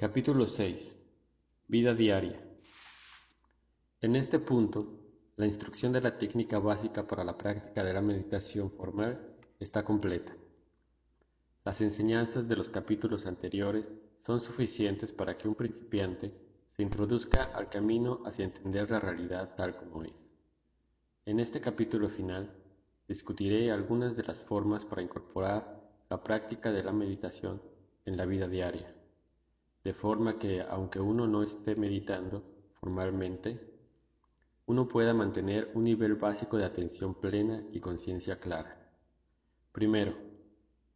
Capítulo 0.00 0.46
6. 0.46 0.96
Vida 1.66 1.92
diaria. 1.92 2.40
En 4.00 4.14
este 4.14 4.38
punto, 4.38 5.00
la 5.34 5.44
instrucción 5.44 5.90
de 5.92 6.00
la 6.00 6.16
técnica 6.16 6.60
básica 6.60 7.04
para 7.04 7.24
la 7.24 7.36
práctica 7.36 7.82
de 7.82 7.92
la 7.92 8.00
meditación 8.00 8.70
formal 8.70 9.34
está 9.58 9.84
completa. 9.84 10.36
Las 11.64 11.80
enseñanzas 11.80 12.46
de 12.46 12.54
los 12.54 12.70
capítulos 12.70 13.26
anteriores 13.26 13.92
son 14.18 14.38
suficientes 14.38 15.12
para 15.12 15.36
que 15.36 15.48
un 15.48 15.56
principiante 15.56 16.32
se 16.70 16.84
introduzca 16.84 17.46
al 17.46 17.68
camino 17.68 18.22
hacia 18.24 18.44
entender 18.44 18.92
la 18.92 19.00
realidad 19.00 19.56
tal 19.56 19.74
como 19.74 20.04
es. 20.04 20.32
En 21.24 21.40
este 21.40 21.60
capítulo 21.60 22.08
final, 22.08 22.54
discutiré 23.08 23.72
algunas 23.72 24.14
de 24.14 24.22
las 24.22 24.40
formas 24.40 24.84
para 24.84 25.02
incorporar 25.02 25.90
la 26.08 26.22
práctica 26.22 26.70
de 26.70 26.84
la 26.84 26.92
meditación 26.92 27.60
en 28.04 28.16
la 28.16 28.26
vida 28.26 28.46
diaria, 28.46 28.94
de 29.84 29.92
forma 29.92 30.38
que 30.38 30.62
aunque 30.62 31.00
uno 31.00 31.26
no 31.26 31.42
esté 31.42 31.76
meditando 31.76 32.42
formalmente, 32.74 33.60
uno 34.66 34.86
pueda 34.86 35.14
mantener 35.14 35.70
un 35.74 35.84
nivel 35.84 36.16
básico 36.16 36.56
de 36.58 36.64
atención 36.64 37.14
plena 37.14 37.62
y 37.72 37.80
conciencia 37.80 38.38
clara. 38.38 38.76
Primero, 39.72 40.14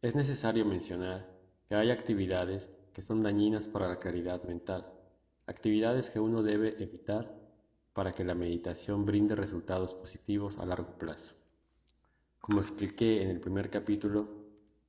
es 0.01 0.15
necesario 0.15 0.65
mencionar 0.65 1.27
que 1.67 1.75
hay 1.75 1.89
actividades 1.89 2.71
que 2.93 3.01
son 3.01 3.21
dañinas 3.21 3.67
para 3.67 3.87
la 3.87 3.99
claridad 3.99 4.43
mental, 4.43 4.91
actividades 5.47 6.09
que 6.09 6.19
uno 6.19 6.43
debe 6.43 6.75
evitar 6.83 7.33
para 7.93 8.11
que 8.11 8.23
la 8.23 8.35
meditación 8.35 9.05
brinde 9.05 9.35
resultados 9.35 9.93
positivos 9.93 10.57
a 10.57 10.65
largo 10.65 10.97
plazo. 10.97 11.35
Como 12.39 12.59
expliqué 12.59 13.21
en 13.21 13.29
el 13.29 13.39
primer 13.39 13.69
capítulo, 13.69 14.27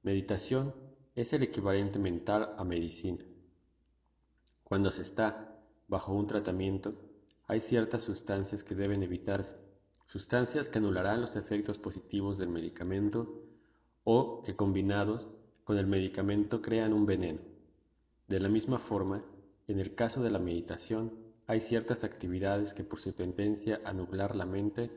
meditación 0.03 0.75
es 1.15 1.33
el 1.33 1.43
equivalente 1.43 1.99
mental 1.99 2.55
a 2.59 2.65
medicina. 2.65 3.25
Cuando 4.75 4.91
se 4.91 5.03
está 5.03 5.57
bajo 5.87 6.13
un 6.13 6.27
tratamiento, 6.27 6.95
hay 7.47 7.61
ciertas 7.61 8.03
sustancias 8.03 8.65
que 8.65 8.75
deben 8.75 9.05
evitarse, 9.05 9.57
sustancias 10.09 10.69
que 10.69 10.79
anularán 10.79 11.21
los 11.21 11.37
efectos 11.37 11.79
positivos 11.79 12.39
del 12.39 12.49
medicamento 12.49 13.41
o 14.03 14.43
que 14.43 14.57
combinados 14.57 15.31
con 15.63 15.79
el 15.79 15.87
medicamento 15.87 16.61
crean 16.61 16.93
un 16.93 17.07
veneno. 17.07 17.39
De 18.27 18.41
la 18.41 18.49
misma 18.49 18.81
forma, 18.81 19.23
en 19.69 19.79
el 19.79 19.95
caso 19.95 20.25
de 20.25 20.31
la 20.31 20.41
meditación, 20.41 21.13
hay 21.47 21.61
ciertas 21.61 22.03
actividades 22.03 22.75
que 22.75 22.83
por 22.83 22.99
su 22.99 23.13
tendencia 23.13 23.81
a 23.85 23.93
nublar 23.93 24.35
la 24.35 24.45
mente 24.45 24.91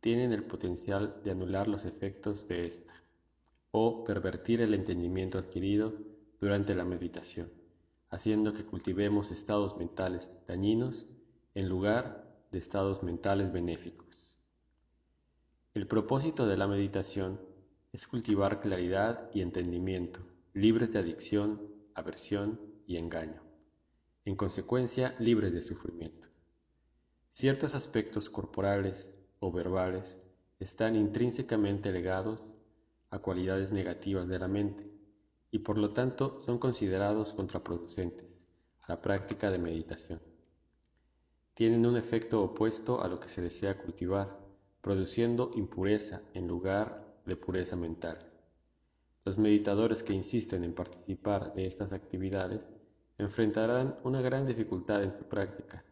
tienen 0.00 0.32
el 0.32 0.44
potencial 0.44 1.20
de 1.22 1.32
anular 1.32 1.68
los 1.68 1.84
efectos 1.84 2.48
de 2.48 2.66
ésta 2.66 2.94
o 3.70 4.02
pervertir 4.02 4.62
el 4.62 4.72
entendimiento 4.72 5.36
adquirido 5.36 5.92
durante 6.40 6.74
la 6.74 6.86
meditación, 6.86 7.59
haciendo 8.10 8.52
que 8.52 8.64
cultivemos 8.64 9.30
estados 9.30 9.76
mentales 9.76 10.32
dañinos 10.46 11.06
en 11.54 11.68
lugar 11.68 12.28
de 12.50 12.58
estados 12.58 13.02
mentales 13.02 13.52
benéficos. 13.52 14.36
El 15.74 15.86
propósito 15.86 16.46
de 16.46 16.56
la 16.56 16.66
meditación 16.66 17.40
es 17.92 18.06
cultivar 18.08 18.60
claridad 18.60 19.30
y 19.32 19.40
entendimiento, 19.40 20.20
libres 20.52 20.92
de 20.92 20.98
adicción, 20.98 21.60
aversión 21.94 22.60
y 22.86 22.96
engaño, 22.96 23.40
en 24.24 24.34
consecuencia 24.34 25.14
libres 25.20 25.52
de 25.52 25.62
sufrimiento. 25.62 26.26
Ciertos 27.30 27.76
aspectos 27.76 28.28
corporales 28.28 29.14
o 29.38 29.52
verbales 29.52 30.20
están 30.58 30.96
intrínsecamente 30.96 31.92
legados 31.92 32.50
a 33.10 33.20
cualidades 33.20 33.72
negativas 33.72 34.28
de 34.28 34.38
la 34.38 34.48
mente 34.48 34.99
y 35.50 35.60
por 35.60 35.78
lo 35.78 35.92
tanto 35.92 36.38
son 36.40 36.58
considerados 36.58 37.32
contraproducentes 37.32 38.46
a 38.86 38.92
la 38.92 39.02
práctica 39.02 39.50
de 39.50 39.58
meditación. 39.58 40.20
Tienen 41.54 41.84
un 41.86 41.96
efecto 41.96 42.42
opuesto 42.42 43.02
a 43.02 43.08
lo 43.08 43.20
que 43.20 43.28
se 43.28 43.42
desea 43.42 43.78
cultivar, 43.78 44.38
produciendo 44.80 45.50
impureza 45.54 46.22
en 46.34 46.48
lugar 46.48 47.20
de 47.26 47.36
pureza 47.36 47.76
mental. 47.76 48.30
Los 49.24 49.38
meditadores 49.38 50.02
que 50.02 50.14
insisten 50.14 50.64
en 50.64 50.74
participar 50.74 51.52
de 51.54 51.66
estas 51.66 51.92
actividades 51.92 52.72
enfrentarán 53.18 53.98
una 54.04 54.22
gran 54.22 54.46
dificultad 54.46 55.02
en 55.02 55.12
su 55.12 55.24
práctica, 55.24 55.84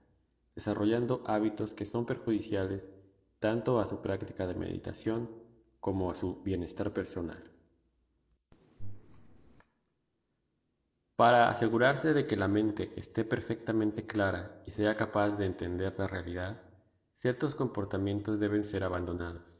desarrollando 0.55 1.23
hábitos 1.27 1.75
que 1.75 1.85
son 1.85 2.07
perjudiciales 2.07 2.91
tanto 3.39 3.79
a 3.79 3.87
su 3.87 4.01
práctica 4.01 4.47
de 4.47 4.55
meditación 4.55 5.31
como 5.81 6.11
a 6.11 6.15
su 6.15 6.43
bienestar 6.43 6.93
personal. 6.93 7.58
Para 11.19 11.49
asegurarse 11.49 12.15
de 12.15 12.29
que 12.29 12.37
la 12.37 12.47
mente 12.47 12.93
esté 12.95 13.25
perfectamente 13.25 14.07
clara 14.07 14.63
y 14.67 14.71
sea 14.71 14.97
capaz 14.97 15.31
de 15.31 15.47
entender 15.47 15.93
la 15.99 16.07
realidad, 16.07 16.63
ciertos 17.13 17.57
comportamientos 17.57 18.39
deben 18.39 18.63
ser 18.63 18.85
abandonados. 18.85 19.59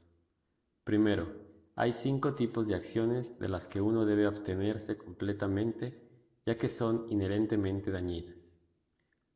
Primero, 0.85 1.27
hay 1.75 1.93
cinco 1.93 2.37
tipos 2.37 2.65
de 2.69 2.77
acciones 2.77 3.41
de 3.41 3.49
las 3.49 3.67
que 3.67 3.81
uno 3.81 4.07
debe 4.07 4.27
abstenerse 4.27 4.97
completamente 4.97 6.01
ya 6.47 6.57
que 6.57 6.69
son 6.69 7.07
inherentemente 7.11 7.91
dañinas. 7.91 8.61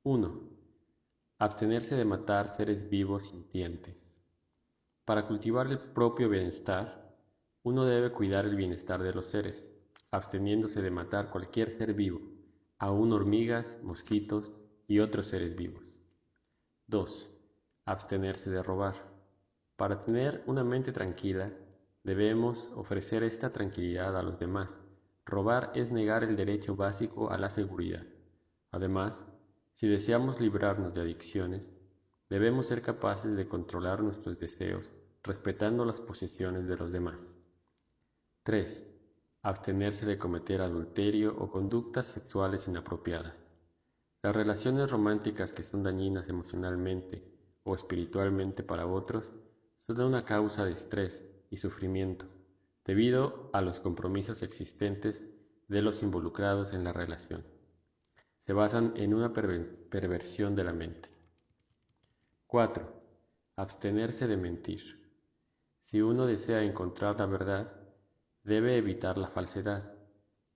1. 0.05 0.49
Abstenerse 1.41 1.97
de 1.97 2.05
matar 2.05 2.49
seres 2.49 2.89
vivos 2.89 3.25
sintientes. 3.25 4.23
Para 5.05 5.27
cultivar 5.27 5.67
el 5.67 5.81
propio 5.81 6.29
bienestar, 6.29 7.19
uno 7.65 7.85
debe 7.85 8.13
cuidar 8.13 8.45
el 8.45 8.55
bienestar 8.55 9.03
de 9.03 9.13
los 9.13 9.27
seres, 9.27 9.72
absteniéndose 10.13 10.81
de 10.81 10.93
matar 10.93 11.31
cualquier 11.31 11.73
ser 11.73 11.95
vivo, 11.95 12.21
aun 12.79 13.13
hormigas, 13.13 13.81
mosquitos 13.83 14.55
y 14.87 15.01
otros 15.01 15.27
seres 15.27 15.57
vivos. 15.57 15.99
2. 16.87 17.31
Abstenerse 17.85 18.51
de 18.51 18.63
robar. 18.63 18.95
Para 19.75 20.01
tener 20.01 20.45
una 20.47 20.63
mente 20.63 20.93
tranquila, 20.93 21.53
debemos 22.05 22.71
ofrecer 22.77 23.25
esta 23.25 23.53
tranquilidad 23.53 24.17
a 24.17 24.23
los 24.23 24.39
demás. 24.39 24.81
Robar 25.27 25.73
es 25.75 25.91
negar 25.91 26.23
el 26.23 26.37
derecho 26.37 26.77
básico 26.77 27.31
a 27.31 27.39
la 27.39 27.51
seguridad. 27.51 28.07
Además, 28.71 29.27
si 29.75 29.89
deseamos 29.89 30.41
librarnos 30.41 30.95
de 30.95 31.01
adicciones, 31.01 31.83
Debemos 32.33 32.69
ser 32.69 32.81
capaces 32.81 33.37
de 33.37 33.47
controlar 33.47 34.03
nuestros 34.03 34.39
deseos 34.39 34.95
respetando 35.23 35.85
las 35.85 36.01
posesiones 36.01 36.67
de 36.67 36.79
los 36.79 36.91
demás. 36.91 37.39
3. 38.43 38.91
Abstenerse 39.45 40.07
de 40.07 40.19
cometer 40.19 40.63
adulterio 40.63 41.35
o 41.37 41.51
conductas 41.51 42.07
sexuales 42.07 42.69
inapropiadas. 42.69 43.57
Las 44.23 44.37
relaciones 44.37 44.89
románticas 44.89 45.53
que 45.53 45.65
son 45.65 45.83
dañinas 45.83 46.29
emocionalmente 46.29 47.25
o 47.65 47.75
espiritualmente 47.75 48.63
para 48.63 48.87
otros 48.87 49.33
son 49.77 50.01
una 50.01 50.25
causa 50.25 50.65
de 50.65 50.71
estrés 50.71 51.29
y 51.51 51.57
sufrimiento 51.57 52.27
debido 52.85 53.51
a 53.53 53.61
los 53.63 53.81
compromisos 53.81 54.45
existentes 54.45 55.29
de 55.67 55.83
los 55.83 56.05
involucrados 56.05 56.73
en 56.73 56.85
la 56.85 56.93
relación. 56.93 57.45
Se 58.39 58.53
basan 58.53 58.93
en 58.97 59.13
una 59.13 59.33
perversión 59.33 60.55
de 60.55 60.65
la 60.65 60.73
mente. 60.73 61.09
4. 62.47 62.89
Abstenerse 63.57 64.29
de 64.29 64.37
mentir. 64.37 65.13
Si 65.81 66.01
uno 66.01 66.27
desea 66.27 66.63
encontrar 66.63 67.19
la 67.19 67.27
verdad, 67.27 67.82
debe 68.45 68.77
evitar 68.77 69.19
la 69.19 69.29
falsedad. 69.29 69.95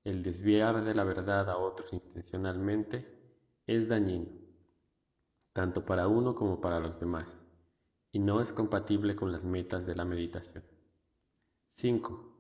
El 0.03 0.23
desviar 0.23 0.85
de 0.85 0.95
la 0.95 1.05
verdad 1.05 1.49
a 1.51 1.59
otros 1.59 1.93
intencionalmente 1.93 3.07
es 3.67 3.89
dañino, 3.89 4.29
tanto 5.53 5.85
para 5.85 6.09
uno 6.09 6.35
como 6.35 6.61
para 6.61 6.81
los 6.81 6.99
demás, 6.99 7.45
y 8.13 8.19
no 8.19 8.41
es 8.41 8.53
compatible 8.53 9.17
con 9.17 9.33
las 9.33 9.45
metas 9.45 9.87
de 9.87 9.95
la 9.95 10.05
meditación. 10.05 10.65
5. 11.69 12.33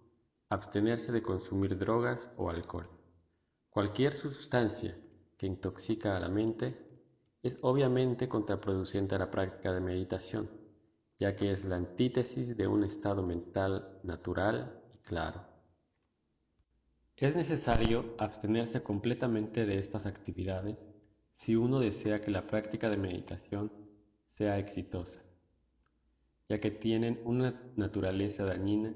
Abstenerse 0.48 1.12
de 1.12 1.22
consumir 1.22 1.76
drogas 1.76 2.32
o 2.36 2.50
alcohol. 2.50 2.88
Cualquier 3.70 4.14
sustancia 4.14 4.96
que 5.36 5.46
intoxica 5.46 6.16
a 6.16 6.20
la 6.20 6.28
mente 6.28 6.86
es 7.42 7.58
obviamente 7.62 8.28
contraproducente 8.28 9.14
a 9.14 9.18
la 9.18 9.30
práctica 9.30 9.72
de 9.72 9.80
meditación, 9.80 10.48
ya 11.18 11.36
que 11.36 11.50
es 11.50 11.64
la 11.64 11.76
antítesis 11.76 12.56
de 12.56 12.66
un 12.66 12.84
estado 12.84 13.22
mental 13.22 14.00
natural 14.02 14.82
claro. 15.06 15.40
Es 17.16 17.34
necesario 17.34 18.14
abstenerse 18.18 18.82
completamente 18.82 19.64
de 19.64 19.78
estas 19.78 20.04
actividades 20.04 20.90
si 21.32 21.54
uno 21.54 21.78
desea 21.78 22.20
que 22.20 22.30
la 22.30 22.46
práctica 22.46 22.90
de 22.90 22.98
meditación 22.98 23.72
sea 24.26 24.58
exitosa, 24.58 25.22
ya 26.48 26.60
que 26.60 26.72
tienen 26.72 27.20
una 27.24 27.54
naturaleza 27.76 28.44
dañina 28.44 28.94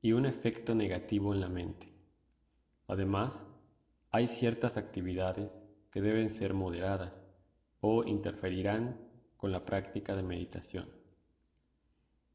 y 0.00 0.12
un 0.12 0.24
efecto 0.24 0.74
negativo 0.74 1.34
en 1.34 1.40
la 1.40 1.48
mente. 1.48 1.92
Además, 2.86 3.46
hay 4.10 4.26
ciertas 4.26 4.78
actividades 4.78 5.62
que 5.90 6.00
deben 6.00 6.30
ser 6.30 6.54
moderadas 6.54 7.28
o 7.80 8.02
interferirán 8.04 8.98
con 9.36 9.52
la 9.52 9.64
práctica 9.66 10.16
de 10.16 10.22
meditación. 10.22 10.88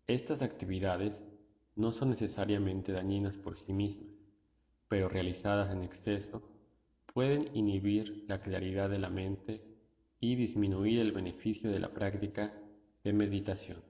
Estas 0.06 0.44
actividades 0.44 1.28
no 1.75 1.92
son 1.92 2.10
necesariamente 2.10 2.92
dañinas 2.92 3.38
por 3.38 3.57
sí 3.57 3.74
mismas, 3.74 4.25
pero 4.88 5.10
realizadas 5.10 5.74
en 5.74 5.83
exceso 5.83 6.42
pueden 7.13 7.50
inhibir 7.54 8.25
la 8.27 8.42
claridad 8.42 8.89
de 8.89 9.00
la 9.00 9.10
mente 9.10 9.62
y 10.19 10.36
disminuir 10.36 11.00
el 11.00 11.12
beneficio 11.12 11.69
de 11.69 11.80
la 11.80 11.94
práctica 11.94 12.54
de 13.04 13.13
meditación. 13.13 13.83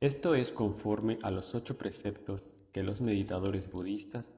Esto 0.00 0.34
es 0.34 0.52
conforme 0.52 1.18
a 1.22 1.30
los 1.30 1.54
ocho 1.54 1.78
preceptos 1.78 2.56
que 2.72 2.82
los 2.82 3.00
meditadores 3.00 3.70
budistas 3.70 4.32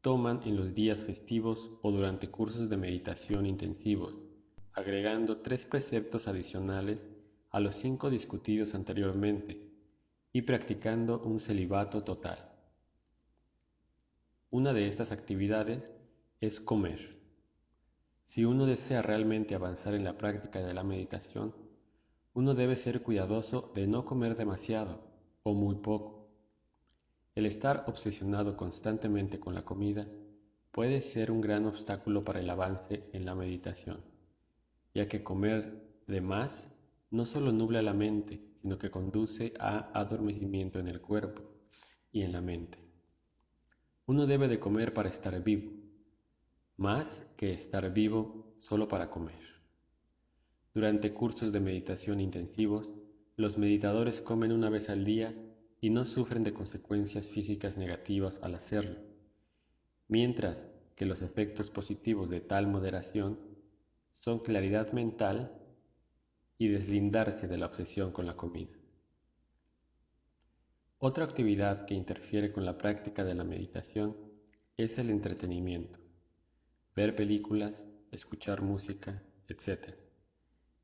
toman 0.00 0.40
en 0.44 0.56
los 0.56 0.74
días 0.74 1.02
festivos 1.02 1.72
o 1.82 1.90
durante 1.90 2.30
cursos 2.30 2.70
de 2.70 2.76
meditación 2.76 3.44
intensivos, 3.44 4.24
agregando 4.72 5.38
tres 5.38 5.66
preceptos 5.66 6.28
adicionales 6.28 7.08
a 7.50 7.60
los 7.60 7.74
cinco 7.74 8.10
discutidos 8.10 8.74
anteriormente 8.74 9.67
y 10.32 10.42
practicando 10.42 11.20
un 11.20 11.40
celibato 11.40 12.04
total. 12.04 12.38
Una 14.50 14.72
de 14.72 14.86
estas 14.86 15.12
actividades 15.12 15.90
es 16.40 16.60
comer. 16.60 17.18
Si 18.24 18.44
uno 18.44 18.66
desea 18.66 19.02
realmente 19.02 19.54
avanzar 19.54 19.94
en 19.94 20.04
la 20.04 20.16
práctica 20.18 20.60
de 20.60 20.74
la 20.74 20.84
meditación, 20.84 21.54
uno 22.34 22.54
debe 22.54 22.76
ser 22.76 23.02
cuidadoso 23.02 23.72
de 23.74 23.86
no 23.86 24.04
comer 24.04 24.36
demasiado 24.36 25.00
o 25.42 25.54
muy 25.54 25.76
poco. 25.76 26.28
El 27.34 27.46
estar 27.46 27.84
obsesionado 27.86 28.56
constantemente 28.56 29.40
con 29.40 29.54
la 29.54 29.64
comida 29.64 30.06
puede 30.72 31.00
ser 31.00 31.30
un 31.30 31.40
gran 31.40 31.66
obstáculo 31.66 32.24
para 32.24 32.40
el 32.40 32.50
avance 32.50 33.08
en 33.12 33.24
la 33.24 33.34
meditación, 33.34 34.04
ya 34.94 35.08
que 35.08 35.22
comer 35.22 36.02
de 36.06 36.20
más 36.20 36.72
no 37.10 37.26
solo 37.26 37.52
nubla 37.52 37.82
la 37.82 37.94
mente, 37.94 38.47
sino 38.60 38.78
que 38.78 38.90
conduce 38.90 39.54
a 39.60 39.90
adormecimiento 39.98 40.78
en 40.78 40.88
el 40.88 41.00
cuerpo 41.00 41.42
y 42.10 42.22
en 42.22 42.32
la 42.32 42.40
mente. 42.40 42.78
Uno 44.06 44.26
debe 44.26 44.48
de 44.48 44.58
comer 44.58 44.92
para 44.92 45.08
estar 45.08 45.40
vivo, 45.42 45.72
más 46.76 47.28
que 47.36 47.52
estar 47.52 47.92
vivo 47.92 48.54
solo 48.58 48.88
para 48.88 49.10
comer. 49.10 49.62
Durante 50.74 51.12
cursos 51.12 51.52
de 51.52 51.60
meditación 51.60 52.20
intensivos, 52.20 52.94
los 53.36 53.58
meditadores 53.58 54.20
comen 54.20 54.52
una 54.52 54.70
vez 54.70 54.90
al 54.90 55.04
día 55.04 55.34
y 55.80 55.90
no 55.90 56.04
sufren 56.04 56.42
de 56.42 56.52
consecuencias 56.52 57.28
físicas 57.28 57.76
negativas 57.76 58.40
al 58.42 58.54
hacerlo, 58.54 58.98
mientras 60.08 60.70
que 60.96 61.06
los 61.06 61.22
efectos 61.22 61.70
positivos 61.70 62.30
de 62.30 62.40
tal 62.40 62.66
moderación 62.66 63.38
son 64.12 64.40
claridad 64.40 64.92
mental 64.92 65.57
y 66.58 66.68
deslindarse 66.68 67.46
de 67.46 67.56
la 67.56 67.66
obsesión 67.66 68.12
con 68.12 68.26
la 68.26 68.36
comida. 68.36 68.76
Otra 70.98 71.24
actividad 71.24 71.86
que 71.86 71.94
interfiere 71.94 72.52
con 72.52 72.64
la 72.64 72.76
práctica 72.76 73.24
de 73.24 73.34
la 73.34 73.44
meditación 73.44 74.16
es 74.76 74.98
el 74.98 75.10
entretenimiento, 75.10 76.00
ver 76.96 77.14
películas, 77.14 77.88
escuchar 78.10 78.62
música, 78.62 79.22
etc. 79.46 79.94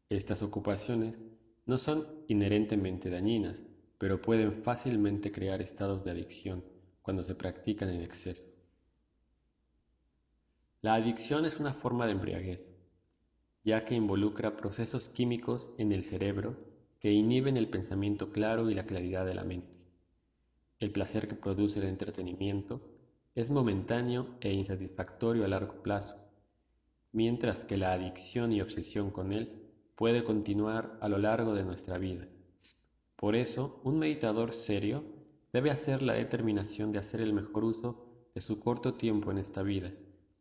Estas 0.09 0.45
ocupaciones 0.45 1.25
no 1.67 1.79
son 1.79 2.07
inherentemente 2.29 3.11
dañinas, 3.11 3.65
pero 3.99 4.23
pueden 4.23 4.53
fácilmente 4.53 5.33
crear 5.33 5.61
estados 5.61 6.05
de 6.05 6.13
adicción 6.13 6.65
cuando 7.03 7.25
se 7.25 7.35
practican 7.35 7.89
en 7.89 8.03
exceso. 8.03 8.47
La 10.81 10.95
adicción 10.95 11.45
es 11.45 11.59
una 11.59 11.75
forma 11.75 12.07
de 12.07 12.13
embriaguez, 12.13 12.77
ya 13.65 13.87
que 13.87 13.95
involucra 13.95 14.59
procesos 14.59 15.09
químicos 15.09 15.73
en 15.79 15.91
el 15.93 16.05
cerebro 16.05 16.55
que 17.01 17.13
inhiben 17.13 17.57
el 17.57 17.69
pensamiento 17.69 18.31
claro 18.31 18.69
y 18.71 18.75
la 18.75 18.85
claridad 18.85 19.25
de 19.25 19.35
la 19.35 19.45
mente. 19.45 19.79
El 20.81 20.93
placer 20.93 21.29
que 21.29 21.35
produce 21.35 21.79
el 21.79 21.87
entretenimiento 21.87 22.83
es 23.35 23.51
momentáneo 23.51 24.37
e 24.41 24.53
insatisfactorio 24.53 25.45
a 25.45 25.49
largo 25.49 25.83
plazo, 25.83 26.17
mientras 27.13 27.65
que 27.65 27.79
la 27.79 27.93
adicción 27.93 28.53
y 28.53 28.61
obsesión 28.61 29.11
con 29.11 29.33
él 29.33 29.51
puede 29.97 30.25
continuar 30.25 30.99
a 31.01 31.09
lo 31.09 31.17
largo 31.17 31.55
de 31.55 31.65
nuestra 31.65 31.97
vida. 31.97 32.29
Por 33.17 33.35
eso, 33.35 33.81
un 33.83 33.99
meditador 33.99 34.53
serio 34.53 35.05
debe 35.55 35.71
hacer 35.71 36.03
la 36.03 36.13
determinación 36.13 36.93
de 36.93 36.99
hacer 36.99 37.23
el 37.23 37.33
mejor 37.33 37.65
uso 37.65 38.29
de 38.35 38.43
su 38.43 38.61
corto 38.61 38.95
tiempo 38.95 39.31
en 39.31 39.39
esta 39.39 39.63
vida, 39.63 39.91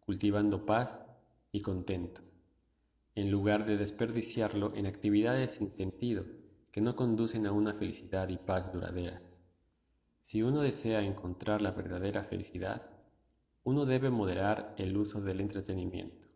cultivando 0.02 0.66
paz 0.66 1.08
y 1.52 1.62
contento 1.62 2.22
en 3.16 3.30
lugar 3.30 3.66
de 3.66 3.78
desperdiciarlo 3.78 4.74
en 4.76 4.88
actividades 4.88 5.52
sin 5.52 5.72
sentido 5.72 6.26
que 6.72 6.82
no 6.82 6.96
conducen 6.96 7.46
a 7.46 7.52
una 7.52 7.74
felicidad 7.74 8.30
y 8.30 8.38
paz 8.38 8.74
duraderas. 8.74 9.44
Si 10.20 10.42
uno 10.42 10.62
desea 10.62 11.04
encontrar 11.04 11.62
la 11.62 11.72
verdadera 11.72 12.24
felicidad, 12.24 12.90
uno 13.64 13.86
debe 13.86 14.10
moderar 14.10 14.74
el 14.78 14.98
uso 14.98 15.22
del 15.22 15.42
entretenimiento. 15.42 16.28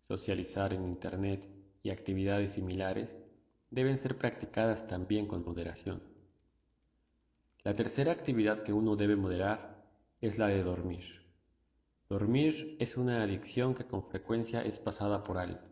Socializar 0.00 0.72
en 0.72 0.84
Internet 0.84 1.46
y 1.82 1.90
actividades 1.90 2.52
similares 2.52 3.18
deben 3.70 3.98
ser 3.98 4.16
practicadas 4.16 4.86
también 4.86 5.26
con 5.26 5.44
moderación. 5.44 6.02
La 7.64 7.74
tercera 7.74 8.12
actividad 8.12 8.60
que 8.60 8.72
uno 8.72 8.96
debe 8.96 9.16
moderar 9.16 9.84
es 10.20 10.38
la 10.38 10.46
de 10.46 10.62
dormir. 10.62 11.26
Dormir 12.08 12.76
es 12.80 12.96
una 12.96 13.22
adicción 13.22 13.74
que 13.74 13.84
con 13.84 14.04
frecuencia 14.04 14.62
es 14.62 14.80
pasada 14.80 15.22
por 15.24 15.38
alto. 15.38 15.71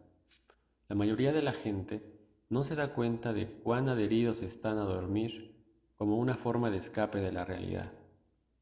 La 0.91 0.97
mayoría 0.97 1.33
de 1.33 1.41
la 1.41 1.53
gente 1.53 2.03
no 2.49 2.65
se 2.65 2.75
da 2.75 2.93
cuenta 2.93 3.33
de 3.33 3.47
cuán 3.47 3.89
adheridos 3.89 4.43
están 4.43 4.79
a 4.79 4.83
dormir 4.83 5.55
como 5.95 6.19
una 6.19 6.35
forma 6.35 6.69
de 6.69 6.79
escape 6.79 7.21
de 7.21 7.31
la 7.31 7.45
realidad. 7.45 7.93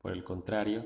Por 0.03 0.13
el 0.13 0.25
contrario, 0.25 0.85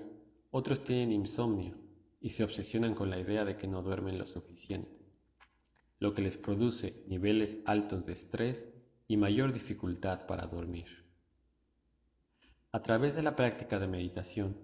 otros 0.52 0.84
tienen 0.84 1.10
insomnio 1.10 1.74
y 2.20 2.30
se 2.30 2.44
obsesionan 2.44 2.94
con 2.94 3.10
la 3.10 3.18
idea 3.18 3.44
de 3.44 3.56
que 3.56 3.66
no 3.66 3.82
duermen 3.82 4.18
lo 4.18 4.26
suficiente, 4.28 5.04
lo 5.98 6.14
que 6.14 6.22
les 6.22 6.38
produce 6.38 7.02
niveles 7.08 7.58
altos 7.66 8.06
de 8.06 8.12
estrés 8.12 8.72
y 9.08 9.16
mayor 9.16 9.52
dificultad 9.52 10.28
para 10.28 10.46
dormir. 10.46 11.04
A 12.70 12.82
través 12.82 13.16
de 13.16 13.24
la 13.24 13.34
práctica 13.34 13.80
de 13.80 13.88
meditación, 13.88 14.56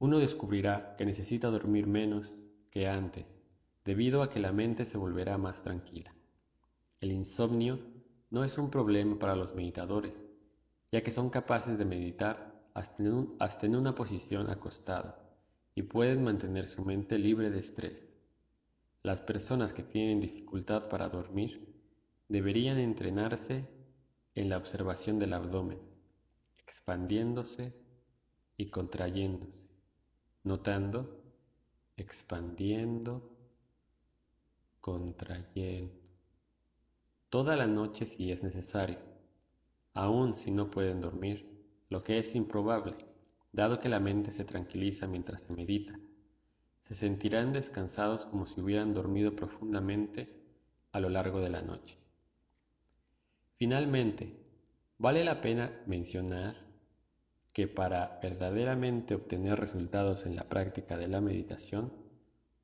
uno 0.00 0.18
descubrirá 0.18 0.96
que 0.98 1.06
necesita 1.06 1.48
dormir 1.48 1.86
menos 1.86 2.30
que 2.70 2.88
antes 2.88 3.43
debido 3.84 4.22
a 4.22 4.30
que 4.30 4.40
la 4.40 4.52
mente 4.52 4.84
se 4.84 4.96
volverá 4.96 5.36
más 5.36 5.62
tranquila. 5.62 6.14
El 7.00 7.12
insomnio 7.12 7.78
no 8.30 8.42
es 8.42 8.56
un 8.56 8.70
problema 8.70 9.18
para 9.18 9.36
los 9.36 9.54
meditadores, 9.54 10.24
ya 10.90 11.02
que 11.02 11.10
son 11.10 11.28
capaces 11.28 11.76
de 11.76 11.84
meditar 11.84 12.54
hasta 12.72 13.02
en, 13.66 13.76
una 13.76 13.94
posición 13.94 14.48
acostada 14.48 15.20
y 15.74 15.82
pueden 15.82 16.24
mantener 16.24 16.66
su 16.66 16.84
mente 16.84 17.18
libre 17.18 17.50
de 17.50 17.58
estrés. 17.58 18.18
Las 19.02 19.20
personas 19.20 19.74
que 19.74 19.82
tienen 19.82 20.20
dificultad 20.20 20.88
para 20.88 21.08
dormir 21.08 21.74
deberían 22.28 22.78
entrenarse 22.78 23.68
en 24.34 24.48
la 24.48 24.56
observación 24.56 25.18
del 25.18 25.34
abdomen, 25.34 25.78
expandiéndose 26.58 27.74
y 28.56 28.70
contrayéndose, 28.70 29.68
notando, 30.42 31.22
expandiendo 31.96 33.33
contrayendo. 34.84 35.94
Toda 37.30 37.56
la 37.56 37.66
noche 37.66 38.04
si 38.04 38.30
es 38.30 38.42
necesario, 38.42 38.98
aun 39.94 40.34
si 40.34 40.50
no 40.50 40.70
pueden 40.70 41.00
dormir, 41.00 41.64
lo 41.88 42.02
que 42.02 42.18
es 42.18 42.34
improbable, 42.34 42.94
dado 43.50 43.78
que 43.78 43.88
la 43.88 43.98
mente 43.98 44.30
se 44.30 44.44
tranquiliza 44.44 45.06
mientras 45.06 45.44
se 45.44 45.54
medita. 45.54 45.98
Se 46.82 46.94
sentirán 46.94 47.54
descansados 47.54 48.26
como 48.26 48.44
si 48.44 48.60
hubieran 48.60 48.92
dormido 48.92 49.34
profundamente 49.34 50.28
a 50.92 51.00
lo 51.00 51.08
largo 51.08 51.40
de 51.40 51.48
la 51.48 51.62
noche. 51.62 51.96
Finalmente, 53.56 54.36
vale 54.98 55.24
la 55.24 55.40
pena 55.40 55.72
mencionar 55.86 56.56
que 57.54 57.68
para 57.68 58.18
verdaderamente 58.22 59.14
obtener 59.14 59.58
resultados 59.58 60.26
en 60.26 60.36
la 60.36 60.46
práctica 60.50 60.98
de 60.98 61.08
la 61.08 61.22
meditación, 61.22 61.90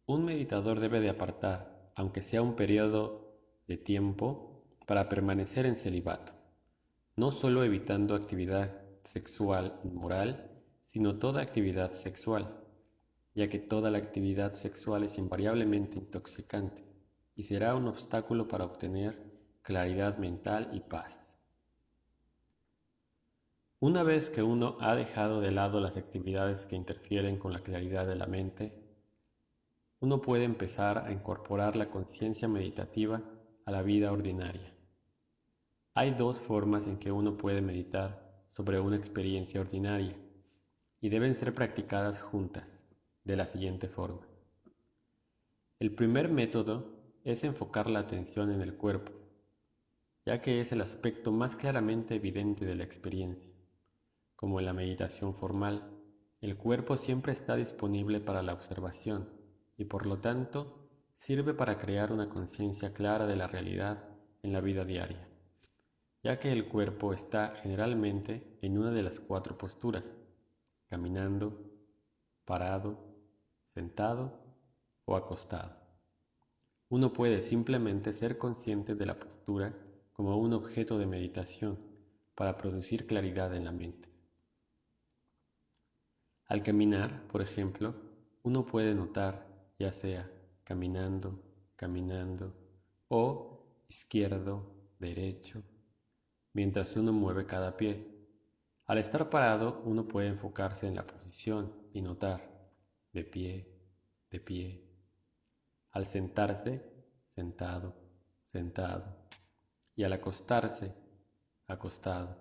un 0.04 0.26
meditador 0.26 0.80
debe 0.80 1.00
de 1.00 1.08
apartar 1.08 1.79
aunque 2.00 2.22
sea 2.22 2.40
un 2.40 2.56
periodo 2.56 3.36
de 3.68 3.76
tiempo, 3.76 4.64
para 4.86 5.10
permanecer 5.10 5.66
en 5.66 5.76
celibato, 5.76 6.32
no 7.14 7.30
solo 7.30 7.62
evitando 7.62 8.14
actividad 8.14 8.82
sexual 9.04 9.78
inmoral, 9.84 10.50
sino 10.80 11.18
toda 11.18 11.42
actividad 11.42 11.92
sexual, 11.92 12.64
ya 13.34 13.50
que 13.50 13.58
toda 13.58 13.90
la 13.90 13.98
actividad 13.98 14.54
sexual 14.54 15.04
es 15.04 15.18
invariablemente 15.18 15.98
intoxicante 15.98 16.86
y 17.36 17.42
será 17.42 17.74
un 17.74 17.86
obstáculo 17.86 18.48
para 18.48 18.64
obtener 18.64 19.22
claridad 19.60 20.16
mental 20.16 20.70
y 20.72 20.80
paz. 20.80 21.38
Una 23.78 24.04
vez 24.04 24.30
que 24.30 24.42
uno 24.42 24.78
ha 24.80 24.94
dejado 24.94 25.42
de 25.42 25.50
lado 25.50 25.80
las 25.80 25.98
actividades 25.98 26.64
que 26.64 26.76
interfieren 26.76 27.38
con 27.38 27.52
la 27.52 27.60
claridad 27.60 28.06
de 28.06 28.16
la 28.16 28.26
mente, 28.26 28.89
uno 30.00 30.22
puede 30.22 30.44
empezar 30.44 30.96
a 30.98 31.12
incorporar 31.12 31.76
la 31.76 31.90
conciencia 31.90 32.48
meditativa 32.48 33.22
a 33.66 33.70
la 33.70 33.82
vida 33.82 34.10
ordinaria. 34.10 34.74
Hay 35.94 36.12
dos 36.12 36.40
formas 36.40 36.86
en 36.86 36.96
que 36.96 37.12
uno 37.12 37.36
puede 37.36 37.60
meditar 37.60 38.44
sobre 38.48 38.80
una 38.80 38.96
experiencia 38.96 39.60
ordinaria 39.60 40.16
y 41.02 41.10
deben 41.10 41.34
ser 41.34 41.54
practicadas 41.54 42.22
juntas, 42.22 42.86
de 43.24 43.36
la 43.36 43.44
siguiente 43.44 43.88
forma. 43.88 44.26
El 45.78 45.94
primer 45.94 46.30
método 46.30 46.96
es 47.22 47.44
enfocar 47.44 47.90
la 47.90 47.98
atención 47.98 48.50
en 48.50 48.62
el 48.62 48.74
cuerpo, 48.76 49.12
ya 50.24 50.40
que 50.40 50.60
es 50.60 50.72
el 50.72 50.80
aspecto 50.80 51.30
más 51.30 51.56
claramente 51.56 52.14
evidente 52.14 52.64
de 52.64 52.74
la 52.74 52.84
experiencia. 52.84 53.52
Como 54.34 54.60
en 54.60 54.66
la 54.66 54.72
meditación 54.72 55.34
formal, 55.34 55.90
el 56.40 56.56
cuerpo 56.56 56.96
siempre 56.96 57.32
está 57.32 57.56
disponible 57.56 58.20
para 58.20 58.42
la 58.42 58.54
observación 58.54 59.39
y 59.80 59.86
por 59.86 60.04
lo 60.04 60.18
tanto 60.18 60.90
sirve 61.14 61.54
para 61.54 61.78
crear 61.78 62.12
una 62.12 62.28
conciencia 62.28 62.92
clara 62.92 63.26
de 63.26 63.34
la 63.34 63.46
realidad 63.46 64.10
en 64.42 64.52
la 64.52 64.60
vida 64.60 64.84
diaria, 64.84 65.26
ya 66.22 66.38
que 66.38 66.52
el 66.52 66.68
cuerpo 66.68 67.14
está 67.14 67.54
generalmente 67.56 68.58
en 68.60 68.76
una 68.76 68.90
de 68.90 69.02
las 69.02 69.20
cuatro 69.20 69.56
posturas, 69.56 70.20
caminando, 70.86 71.58
parado, 72.44 72.98
sentado 73.64 74.38
o 75.06 75.16
acostado. 75.16 75.78
Uno 76.90 77.14
puede 77.14 77.40
simplemente 77.40 78.12
ser 78.12 78.36
consciente 78.36 78.94
de 78.94 79.06
la 79.06 79.18
postura 79.18 79.74
como 80.12 80.36
un 80.36 80.52
objeto 80.52 80.98
de 80.98 81.06
meditación 81.06 81.78
para 82.34 82.58
producir 82.58 83.06
claridad 83.06 83.54
en 83.56 83.64
la 83.64 83.72
mente. 83.72 84.10
Al 86.48 86.62
caminar, 86.62 87.26
por 87.28 87.40
ejemplo, 87.40 87.94
uno 88.42 88.66
puede 88.66 88.94
notar, 88.94 89.49
ya 89.80 89.92
sea 89.92 90.30
caminando, 90.62 91.42
caminando, 91.74 92.54
o 93.08 93.82
izquierdo, 93.88 94.76
derecho, 94.98 95.62
mientras 96.52 96.94
uno 96.96 97.14
mueve 97.14 97.46
cada 97.46 97.78
pie. 97.78 98.06
Al 98.84 98.98
estar 98.98 99.30
parado, 99.30 99.80
uno 99.86 100.06
puede 100.06 100.28
enfocarse 100.28 100.86
en 100.86 100.96
la 100.96 101.06
posición 101.06 101.74
y 101.94 102.02
notar, 102.02 102.70
de 103.14 103.24
pie, 103.24 103.74
de 104.30 104.40
pie. 104.40 104.86
Al 105.92 106.04
sentarse, 106.04 106.84
sentado, 107.28 107.96
sentado. 108.44 109.16
Y 109.96 110.04
al 110.04 110.12
acostarse, 110.12 110.94
acostado, 111.66 112.36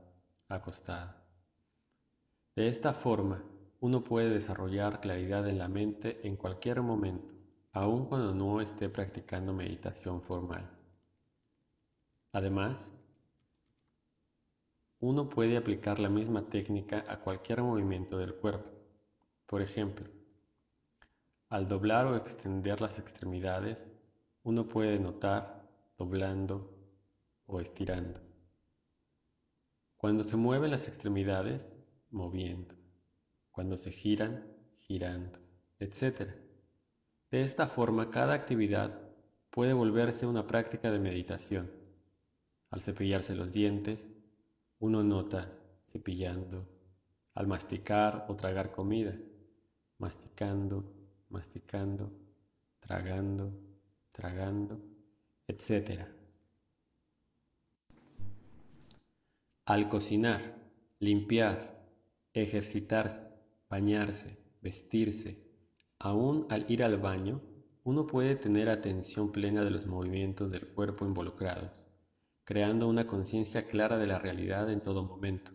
acostado. 0.49 1.15
De 2.53 2.67
esta 2.67 2.91
forma, 2.93 3.41
uno 3.81 4.03
puede 4.03 4.29
desarrollar 4.29 4.99
claridad 4.99 5.47
en 5.47 5.57
la 5.57 5.69
mente 5.69 6.19
en 6.27 6.35
cualquier 6.35 6.81
momento, 6.81 7.33
aun 7.71 8.05
cuando 8.07 8.33
no 8.33 8.59
esté 8.59 8.89
practicando 8.89 9.53
meditación 9.53 10.21
formal. 10.21 10.69
Además, 12.33 12.91
uno 14.99 15.29
puede 15.29 15.55
aplicar 15.55 15.97
la 15.99 16.09
misma 16.09 16.49
técnica 16.49 17.05
a 17.07 17.21
cualquier 17.21 17.63
movimiento 17.63 18.17
del 18.17 18.35
cuerpo. 18.35 18.69
Por 19.45 19.61
ejemplo, 19.61 20.09
al 21.47 21.67
doblar 21.69 22.05
o 22.05 22.17
extender 22.17 22.81
las 22.81 22.99
extremidades, 22.99 23.93
uno 24.43 24.67
puede 24.67 24.99
notar 24.99 25.65
doblando 25.97 26.69
o 27.45 27.61
estirando. 27.61 28.19
Cuando 29.95 30.23
se 30.23 30.35
mueven 30.35 30.71
las 30.71 30.87
extremidades, 30.87 31.77
moviendo 32.11 32.78
cuando 33.59 33.75
se 33.75 33.91
giran, 33.91 34.45
girando, 34.87 35.37
etc. 35.79 36.31
De 37.29 37.41
esta 37.41 37.67
forma, 37.67 38.09
cada 38.09 38.33
actividad 38.33 39.01
puede 39.49 39.73
volverse 39.73 40.25
una 40.25 40.47
práctica 40.47 40.89
de 40.91 40.99
meditación. 40.99 41.69
Al 42.69 42.79
cepillarse 42.79 43.35
los 43.35 43.51
dientes, 43.51 44.13
uno 44.79 45.03
nota 45.03 45.51
cepillando. 45.83 46.69
Al 47.33 47.47
masticar 47.47 48.27
o 48.29 48.37
tragar 48.37 48.71
comida, 48.71 49.19
masticando, 49.97 50.95
masticando, 51.27 52.13
tragando, 52.79 53.51
tragando, 54.13 54.79
etc. 55.49 56.07
Al 59.65 59.89
cocinar, 59.89 60.55
limpiar, 60.99 61.77
ejercitarse, 62.33 63.38
bañarse, 63.69 64.37
vestirse, 64.61 65.37
aún 65.99 66.47
al 66.49 66.69
ir 66.71 66.83
al 66.83 66.97
baño, 66.97 67.41
uno 67.83 68.07
puede 68.07 68.35
tener 68.35 68.69
atención 68.69 69.31
plena 69.31 69.63
de 69.63 69.71
los 69.71 69.85
movimientos 69.85 70.51
del 70.51 70.67
cuerpo 70.67 71.05
involucrados, 71.05 71.71
creando 72.43 72.87
una 72.87 73.07
conciencia 73.07 73.67
clara 73.67 73.97
de 73.97 74.07
la 74.07 74.19
realidad 74.19 74.69
en 74.71 74.81
todo 74.81 75.03
momento. 75.03 75.51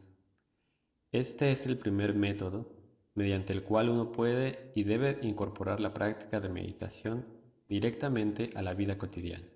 Este 1.12 1.52
es 1.52 1.66
el 1.66 1.78
primer 1.78 2.14
método 2.14 2.72
mediante 3.14 3.52
el 3.52 3.62
cual 3.62 3.88
uno 3.88 4.10
puede 4.10 4.72
y 4.74 4.84
debe 4.84 5.18
incorporar 5.22 5.80
la 5.80 5.94
práctica 5.94 6.40
de 6.40 6.48
meditación 6.48 7.24
directamente 7.68 8.50
a 8.54 8.62
la 8.62 8.74
vida 8.74 8.98
cotidiana. 8.98 9.46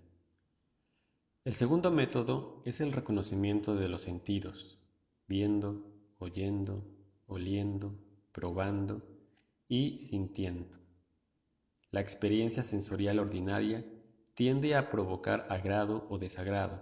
El 1.45 1.55
segundo 1.55 1.91
método 1.91 2.63
es 2.65 2.81
el 2.81 2.93
reconocimiento 2.93 3.75
de 3.75 3.89
los 3.89 4.03
sentidos, 4.03 4.79
viendo, 5.27 5.85
oyendo, 6.19 6.85
oliendo, 7.27 7.95
probando 8.39 9.03
y 9.67 9.99
sintiendo. 9.99 10.79
La 11.91 12.01
experiencia 12.01 12.63
sensorial 12.63 13.19
ordinaria 13.19 13.85
tiende 14.35 14.77
a 14.77 14.89
provocar 14.89 15.49
agrado 15.51 16.07
o 16.09 16.19
desagrado, 16.19 16.81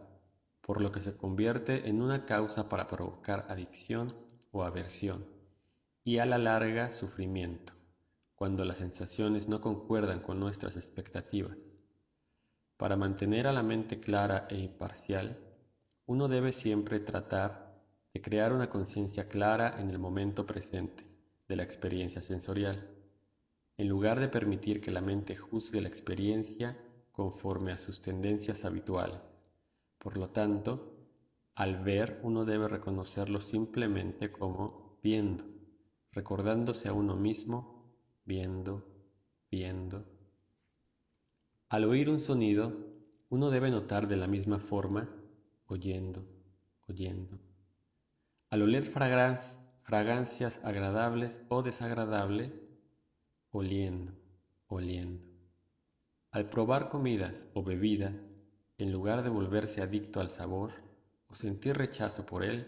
por 0.60 0.82
lo 0.82 0.92
que 0.92 1.00
se 1.00 1.16
convierte 1.16 1.88
en 1.88 2.02
una 2.02 2.26
causa 2.26 2.68
para 2.68 2.88
provocar 2.88 3.46
adicción 3.48 4.08
o 4.52 4.64
aversión, 4.64 5.24
y 6.04 6.18
a 6.18 6.26
la 6.26 6.36
larga 6.36 6.90
sufrimiento, 6.90 7.72
cuando 8.34 8.66
las 8.66 8.76
sensaciones 8.76 9.48
no 9.48 9.62
concuerdan 9.62 10.20
con 10.20 10.38
nuestras 10.38 10.76
expectativas. 10.76 11.56
Para 12.76 12.98
mantener 12.98 13.46
a 13.46 13.52
la 13.52 13.62
mente 13.62 13.98
clara 13.98 14.46
e 14.50 14.58
imparcial, 14.58 15.38
uno 16.04 16.28
debe 16.28 16.52
siempre 16.52 17.00
tratar 17.00 17.80
de 18.12 18.20
crear 18.20 18.52
una 18.52 18.68
conciencia 18.68 19.26
clara 19.26 19.80
en 19.80 19.90
el 19.90 19.98
momento 19.98 20.44
presente 20.44 21.15
de 21.48 21.56
la 21.56 21.62
experiencia 21.62 22.22
sensorial, 22.22 22.90
en 23.76 23.88
lugar 23.88 24.20
de 24.20 24.28
permitir 24.28 24.80
que 24.80 24.90
la 24.90 25.00
mente 25.00 25.36
juzgue 25.36 25.80
la 25.80 25.88
experiencia 25.88 26.76
conforme 27.12 27.72
a 27.72 27.78
sus 27.78 28.00
tendencias 28.00 28.64
habituales. 28.64 29.50
Por 29.98 30.16
lo 30.16 30.30
tanto, 30.30 30.96
al 31.54 31.82
ver 31.82 32.20
uno 32.22 32.44
debe 32.44 32.68
reconocerlo 32.68 33.40
simplemente 33.40 34.30
como 34.30 34.98
viendo, 35.02 35.44
recordándose 36.12 36.88
a 36.88 36.92
uno 36.92 37.16
mismo 37.16 37.76
viendo, 38.24 38.84
viendo. 39.50 40.04
Al 41.68 41.84
oír 41.84 42.10
un 42.10 42.20
sonido, 42.20 42.76
uno 43.30 43.50
debe 43.50 43.70
notar 43.70 44.08
de 44.08 44.16
la 44.16 44.26
misma 44.26 44.58
forma 44.58 45.08
oyendo, 45.66 46.24
oyendo. 46.88 47.38
Al 48.50 48.62
oler 48.62 48.84
fragancias, 48.84 49.60
fragancias 49.86 50.58
agradables 50.64 51.40
o 51.48 51.62
desagradables, 51.62 52.68
oliendo, 53.52 54.12
oliendo. 54.66 55.28
Al 56.32 56.48
probar 56.48 56.88
comidas 56.88 57.48
o 57.54 57.62
bebidas, 57.62 58.34
en 58.78 58.90
lugar 58.90 59.22
de 59.22 59.28
volverse 59.30 59.80
adicto 59.82 60.20
al 60.20 60.28
sabor 60.28 60.72
o 61.28 61.36
sentir 61.36 61.76
rechazo 61.76 62.26
por 62.26 62.42
él, 62.42 62.66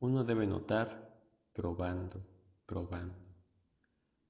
uno 0.00 0.24
debe 0.24 0.46
notar 0.46 1.20
probando, 1.52 2.26
probando. 2.64 3.14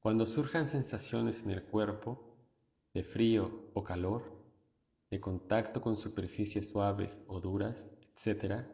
Cuando 0.01 0.27
surjan 0.27 0.67
sensaciones 0.67 1.45
en 1.45 1.53
el 1.53 1.63
cuerpo, 1.63 2.37
de 2.95 3.05
frío 3.05 3.71
o 3.75 3.85
calor, 3.85 4.25
de 5.09 5.21
contacto 5.21 5.81
con 5.81 5.97
superficies 5.97 6.69
suaves 6.69 7.23
o 7.29 7.39
duras, 7.39 7.93
etc., 8.03 8.67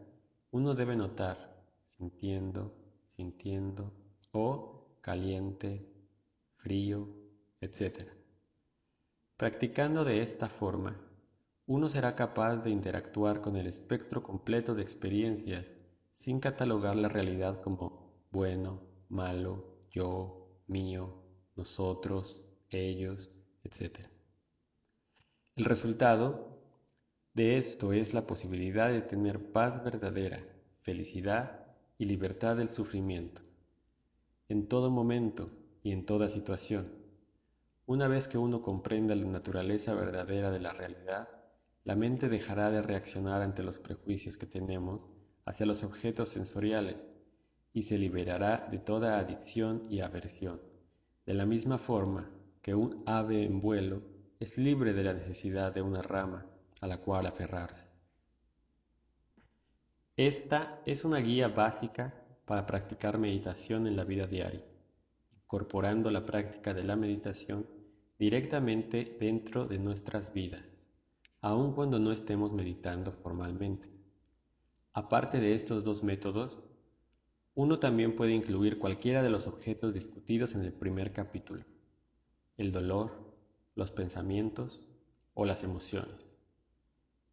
uno 0.51 0.75
debe 0.75 0.97
notar, 0.97 1.63
sintiendo, 1.85 2.84
sintiendo, 3.17 3.93
o 4.33 4.99
caliente, 5.01 5.89
frío, 6.57 7.09
etc. 7.61 8.09
Practicando 9.37 10.05
de 10.05 10.23
esta 10.23 10.49
forma, 10.49 11.01
uno 11.67 11.89
será 11.89 12.15
capaz 12.15 12.65
de 12.65 12.71
interactuar 12.71 13.41
con 13.41 13.57
el 13.57 13.67
espectro 13.67 14.23
completo 14.23 14.75
de 14.75 14.83
experiencias 14.83 15.77
sin 16.13 16.41
catalogar 16.41 16.97
la 16.97 17.09
realidad 17.09 17.61
como 17.63 18.13
bueno, 18.31 18.83
malo, 19.09 19.87
yo, 19.91 20.61
mío, 20.67 21.23
nosotros, 21.57 22.43
ellos, 22.69 23.31
etc. 23.63 24.01
El 25.55 25.65
resultado 25.65 26.61
de 27.33 27.57
esto 27.57 27.93
es 27.93 28.13
la 28.15 28.27
posibilidad 28.27 28.91
de 28.91 29.03
tener 29.03 29.53
paz 29.53 29.85
verdadera, 29.85 30.45
felicidad 30.83 31.64
y 32.05 32.07
libertad 32.07 32.57
del 32.57 32.69
sufrimiento, 32.69 33.41
en 34.51 34.69
todo 34.69 34.91
momento 34.91 35.51
y 35.83 35.93
en 35.93 36.05
toda 36.05 36.29
situación. 36.29 36.93
Una 37.87 38.09
vez 38.09 38.29
que 38.29 38.37
uno 38.37 38.61
comprenda 38.61 39.15
la 39.15 39.25
naturaleza 39.25 39.95
verdadera 39.95 40.51
de 40.51 40.61
la 40.61 40.75
realidad, 40.75 41.31
la 41.83 41.97
mente 41.97 42.29
dejará 42.29 42.71
de 42.71 42.83
reaccionar 42.83 43.41
ante 43.41 43.63
los 43.63 43.79
prejuicios 43.79 44.37
que 44.37 44.45
tenemos 44.45 45.09
hacia 45.47 45.65
los 45.65 45.83
objetos 45.83 46.29
sensoriales 46.29 47.15
y 47.73 47.83
se 47.83 47.97
liberará 47.97 48.69
de 48.71 48.79
toda 48.79 49.19
adicción 49.19 49.87
y 49.89 50.01
aversión, 50.01 50.61
de 51.25 51.33
la 51.33 51.47
misma 51.47 51.79
forma 51.79 52.31
que 52.61 52.75
un 52.75 53.03
ave 53.07 53.45
en 53.45 53.63
vuelo 53.63 54.03
es 54.41 54.59
libre 54.59 54.93
de 54.93 55.05
la 55.05 55.15
necesidad 55.15 55.73
de 55.73 55.81
una 55.81 56.03
rama 56.03 56.45
a 56.83 56.87
la 56.87 56.99
cual 56.99 57.25
aferrarse. 57.25 57.94
Esta 60.17 60.81
es 60.87 61.05
una 61.05 61.19
guía 61.19 61.49
básica 61.49 62.15
para 62.45 62.67
practicar 62.67 63.19
meditación 63.19 63.89
en 63.89 63.97
la 63.97 64.05
vida 64.05 64.29
diaria, 64.29 64.65
incorporando 65.35 66.09
la 66.13 66.25
práctica 66.25 66.73
de 66.73 66.85
la 66.85 66.95
meditación 66.95 67.67
directamente 68.17 69.17
dentro 69.19 69.67
de 69.67 69.81
nuestras 69.81 70.33
vidas, 70.33 70.89
aun 71.41 71.73
cuando 71.75 71.99
no 71.99 72.13
estemos 72.13 72.53
meditando 72.53 73.11
formalmente. 73.11 73.89
Aparte 74.93 75.41
de 75.41 75.53
estos 75.53 75.83
dos 75.83 76.05
métodos, 76.05 76.61
uno 77.57 77.81
también 77.81 78.15
puede 78.15 78.35
incluir 78.35 78.79
cualquiera 78.79 79.21
de 79.21 79.31
los 79.31 79.49
objetos 79.49 79.93
discutidos 79.93 80.55
en 80.55 80.61
el 80.61 80.73
primer 80.73 81.13
capítulo, 81.13 81.65
el 82.57 82.71
dolor, 82.71 83.35
los 83.75 83.91
pensamientos 83.91 84.87
o 85.35 85.45
las 85.45 85.65
emociones. 85.65 86.39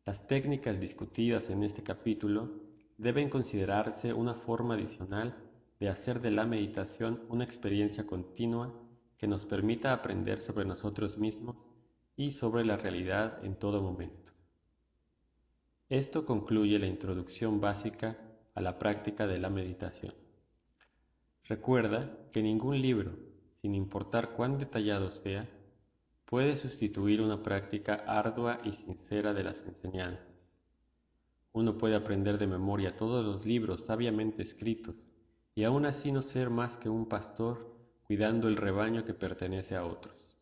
Las 0.04 0.26
técnicas 0.26 0.80
discutidas 0.80 1.52
en 1.52 1.62
este 1.62 1.84
capítulo 1.84 2.61
deben 3.02 3.30
considerarse 3.30 4.14
una 4.14 4.36
forma 4.36 4.76
adicional 4.76 5.36
de 5.80 5.90
hacer 5.90 6.22
de 6.22 6.30
la 6.30 6.46
meditación 6.46 7.24
una 7.30 7.44
experiencia 7.44 8.06
continua 8.06 8.72
que 9.18 9.28
nos 9.28 9.48
permita 9.48 9.92
aprender 9.92 10.40
sobre 10.40 10.66
nosotros 10.66 11.18
mismos 11.18 11.66
y 12.16 12.30
sobre 12.30 12.64
la 12.64 12.78
realidad 12.78 13.44
en 13.44 13.56
todo 13.56 13.82
momento. 13.82 14.34
Esto 15.90 16.28
concluye 16.28 16.78
la 16.78 16.86
introducción 16.86 17.60
básica 17.60 18.20
a 18.54 18.62
la 18.62 18.78
práctica 18.78 19.26
de 19.26 19.40
la 19.40 19.50
meditación. 19.50 20.14
Recuerda 21.46 22.30
que 22.32 22.44
ningún 22.44 22.80
libro, 22.80 23.18
sin 23.56 23.74
importar 23.74 24.34
cuán 24.34 24.60
detallado 24.60 25.10
sea, 25.10 25.50
puede 26.26 26.56
sustituir 26.56 27.20
una 27.20 27.42
práctica 27.42 27.96
ardua 27.96 28.60
y 28.64 28.74
sincera 28.74 29.34
de 29.34 29.44
las 29.44 29.66
enseñanzas. 29.66 30.51
Uno 31.54 31.78
puede 31.78 31.96
aprender 31.96 32.38
de 32.38 32.48
memoria 32.48 32.96
todos 32.96 33.26
los 33.26 33.46
libros 33.46 33.82
sabiamente 33.82 34.42
escritos 34.42 34.96
y 35.54 35.64
aún 35.64 35.86
así 35.86 36.12
no 36.12 36.22
ser 36.22 36.50
más 36.50 36.78
que 36.78 36.90
un 36.90 37.08
pastor 37.08 37.76
cuidando 38.04 38.48
el 38.48 38.56
rebaño 38.56 39.04
que 39.04 39.14
pertenece 39.14 39.76
a 39.76 39.86
otros. 39.86 40.38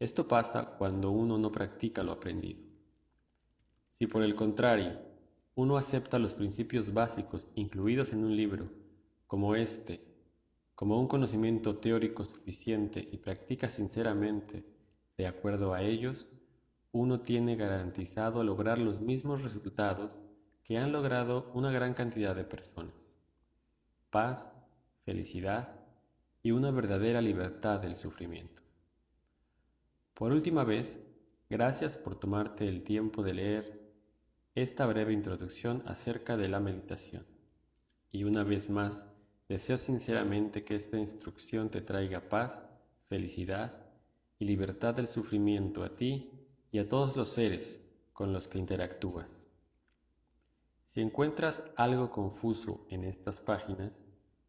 Esto 0.00 0.28
pasa 0.28 0.76
cuando 0.76 1.10
uno 1.10 1.38
no 1.38 1.50
practica 1.50 2.02
lo 2.02 2.12
aprendido. 2.12 2.60
Si 3.90 4.06
por 4.06 4.22
el 4.22 4.34
contrario, 4.34 4.98
uno 5.54 5.76
acepta 5.76 6.20
los 6.20 6.34
principios 6.34 6.92
básicos 6.92 7.48
incluidos 7.56 8.12
en 8.12 8.24
un 8.24 8.36
libro, 8.36 8.70
como 9.26 9.56
este, 9.56 10.00
como 10.76 11.00
un 11.00 11.08
conocimiento 11.08 11.78
teórico 11.78 12.24
suficiente 12.24 13.08
y 13.10 13.16
practica 13.16 13.66
sinceramente 13.68 14.64
de 15.16 15.26
acuerdo 15.26 15.74
a 15.74 15.82
ellos, 15.82 16.28
uno 16.98 17.20
tiene 17.20 17.54
garantizado 17.54 18.42
lograr 18.42 18.78
los 18.78 19.00
mismos 19.00 19.44
resultados 19.44 20.18
que 20.64 20.78
han 20.78 20.90
logrado 20.90 21.48
una 21.54 21.70
gran 21.70 21.94
cantidad 21.94 22.34
de 22.34 22.42
personas. 22.42 23.20
Paz, 24.10 24.52
felicidad 25.04 25.76
y 26.42 26.50
una 26.50 26.72
verdadera 26.72 27.20
libertad 27.20 27.78
del 27.78 27.94
sufrimiento. 27.94 28.62
Por 30.12 30.32
última 30.32 30.64
vez, 30.64 31.06
gracias 31.48 31.96
por 31.96 32.18
tomarte 32.18 32.66
el 32.68 32.82
tiempo 32.82 33.22
de 33.22 33.34
leer 33.34 33.92
esta 34.56 34.84
breve 34.84 35.12
introducción 35.12 35.84
acerca 35.86 36.36
de 36.36 36.48
la 36.48 36.58
meditación. 36.58 37.24
Y 38.10 38.24
una 38.24 38.42
vez 38.42 38.68
más, 38.70 39.08
deseo 39.48 39.78
sinceramente 39.78 40.64
que 40.64 40.74
esta 40.74 40.98
instrucción 40.98 41.70
te 41.70 41.80
traiga 41.80 42.28
paz, 42.28 42.66
felicidad 43.08 43.86
y 44.40 44.46
libertad 44.46 44.94
del 44.94 45.06
sufrimiento 45.06 45.84
a 45.84 45.94
ti 45.94 46.32
y 46.70 46.78
a 46.78 46.88
todos 46.88 47.16
los 47.16 47.30
seres 47.30 47.80
con 48.12 48.32
los 48.32 48.46
que 48.48 48.58
interactúas. 48.58 49.48
Si 50.84 51.00
encuentras 51.00 51.64
algo 51.76 52.10
confuso 52.10 52.86
en 52.90 53.04
estas 53.04 53.40
páginas, 53.40 54.02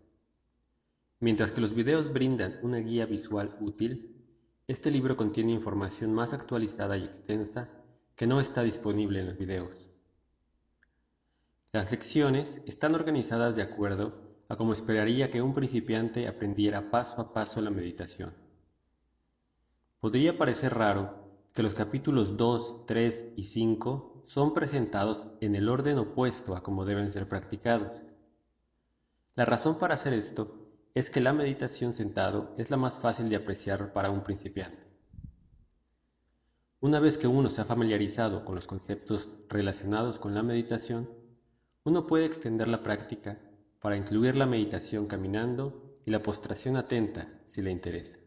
Mientras 1.21 1.53
que 1.53 1.61
los 1.61 1.73
videos 1.73 2.13
brindan 2.13 2.59
una 2.65 2.79
guía 2.79 3.07
visual 3.07 3.57
útil, 3.61 4.20
este 4.71 4.93
libro 4.93 5.17
contiene 5.17 5.51
información 5.51 6.15
más 6.15 6.33
actualizada 6.33 6.97
y 6.97 7.03
extensa 7.03 7.69
que 8.15 8.29
no 8.29 8.39
está 8.39 8.63
disponible 8.63 9.19
en 9.19 9.27
los 9.27 9.37
videos. 9.37 9.91
Las 11.73 11.91
lecciones 11.91 12.63
están 12.67 12.95
organizadas 12.95 13.57
de 13.57 13.63
acuerdo 13.63 14.15
a 14.49 14.55
como 14.55 14.73
esperaría 14.73 15.29
que 15.29 15.43
un 15.43 15.55
principiante 15.55 16.29
aprendiera 16.29 16.89
paso 16.89 17.21
a 17.21 17.33
paso 17.33 17.61
la 17.61 17.71
meditación. 17.71 18.33
Podría 19.99 20.39
parecer 20.39 20.73
raro 20.73 21.19
que 21.53 21.65
los 21.65 21.75
capítulos 21.75 22.37
2, 22.37 22.87
3 22.87 23.33
y 23.35 23.43
5 23.43 24.23
son 24.25 24.55
presentados 24.55 25.27
en 25.41 25.57
el 25.57 25.69
orden 25.69 25.99
opuesto 25.99 26.55
a 26.55 26.63
como 26.63 26.85
deben 26.85 27.11
ser 27.11 27.29
practicados. 27.29 28.05
La 29.35 29.45
razón 29.45 29.79
para 29.79 29.95
hacer 29.95 30.13
esto 30.13 30.60
es 30.95 31.11
que 31.11 31.21
la 31.21 31.33
meditación 31.33 31.93
sentado 31.93 32.55
es 32.59 32.71
la 32.71 32.77
más 32.77 32.99
fácil 32.99 33.29
de 33.29 33.37
apreciar 33.37 33.93
para 33.93 34.11
un 34.11 34.23
principiante. 34.23 34.87
Una 36.81 36.99
vez 36.99 37.19
que 37.19 37.27
uno 37.27 37.49
se 37.49 37.61
ha 37.61 37.65
familiarizado 37.65 38.45
con 38.45 38.55
los 38.55 38.67
conceptos 38.67 39.29
relacionados 39.49 40.19
con 40.19 40.35
la 40.35 40.43
meditación, 40.43 41.11
uno 41.85 42.07
puede 42.07 42.25
extender 42.25 42.69
la 42.69 42.83
práctica 42.83 43.39
para 43.81 43.97
incluir 43.97 44.35
la 44.35 44.47
meditación 44.47 45.07
caminando 45.07 46.01
y 46.05 46.11
la 46.11 46.23
postración 46.23 46.77
atenta 46.77 47.29
si 47.47 47.63
le 47.63 47.71
interesa. 47.71 48.19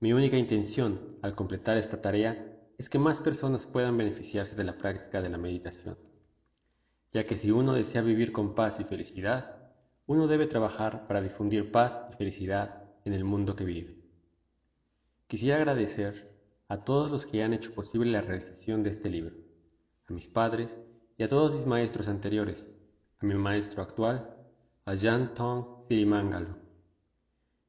Mi 0.00 0.12
única 0.12 0.38
intención 0.38 1.18
al 1.22 1.34
completar 1.34 1.76
esta 1.76 2.00
tarea 2.00 2.58
es 2.78 2.88
que 2.88 2.98
más 2.98 3.20
personas 3.20 3.66
puedan 3.66 3.96
beneficiarse 3.98 4.56
de 4.56 4.64
la 4.64 4.78
práctica 4.78 5.20
de 5.20 5.28
la 5.28 5.36
meditación, 5.36 5.98
ya 7.10 7.26
que 7.26 7.36
si 7.36 7.50
uno 7.50 7.74
desea 7.74 8.00
vivir 8.00 8.32
con 8.32 8.54
paz 8.54 8.80
y 8.80 8.84
felicidad, 8.84 9.59
uno 10.10 10.26
debe 10.26 10.48
trabajar 10.48 11.06
para 11.06 11.22
difundir 11.22 11.70
paz 11.70 12.02
y 12.10 12.16
felicidad 12.16 12.82
en 13.04 13.12
el 13.12 13.22
mundo 13.22 13.54
que 13.54 13.64
vive. 13.64 13.96
Quisiera 15.28 15.58
agradecer 15.58 16.36
a 16.66 16.82
todos 16.82 17.12
los 17.12 17.26
que 17.26 17.44
han 17.44 17.54
hecho 17.54 17.72
posible 17.72 18.10
la 18.10 18.20
realización 18.20 18.82
de 18.82 18.90
este 18.90 19.08
libro, 19.08 19.36
a 20.08 20.12
mis 20.12 20.26
padres 20.26 20.80
y 21.16 21.22
a 21.22 21.28
todos 21.28 21.52
mis 21.52 21.64
maestros 21.64 22.08
anteriores, 22.08 22.76
a 23.20 23.24
mi 23.24 23.34
maestro 23.34 23.84
actual, 23.84 24.36
a 24.84 24.96
Jan 24.96 25.32
Tong 25.32 25.80
Sirimangalo 25.80 26.58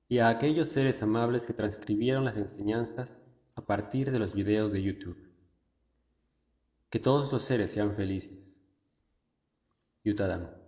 y 0.10 0.18
a 0.18 0.30
aquellos 0.30 0.68
seres 0.68 1.04
amables 1.04 1.46
que 1.46 1.54
transcribieron 1.54 2.26
las 2.26 2.38
enseñanzas 2.38 3.20
a 3.54 3.64
partir 3.68 4.10
de 4.10 4.18
los 4.18 4.34
videos 4.34 4.74
de 4.74 4.82
YouTube. 4.82 5.30
Que 6.90 6.98
todos 6.98 7.32
los 7.32 7.44
seres 7.44 7.70
sean 7.70 7.96
felices. 7.96 8.60
Yutadam. 10.04 10.61